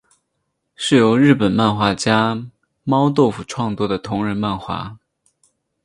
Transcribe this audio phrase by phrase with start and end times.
[0.73, 2.47] 是由日本漫画家
[2.83, 4.97] 猫豆腐创作的同人漫画。